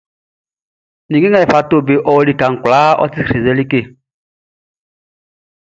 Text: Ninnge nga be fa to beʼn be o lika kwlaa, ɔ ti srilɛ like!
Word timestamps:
Ninnge 1.09 1.27
nga 1.29 1.41
be 1.41 1.47
fa 1.53 1.59
to 1.69 1.75
beʼn 1.79 1.87
be 1.87 1.93
o 2.11 2.13
lika 2.27 2.47
kwlaa, 2.61 2.91
ɔ 3.01 3.03
ti 3.13 3.19
srilɛ 3.25 3.53
like! 3.59 3.81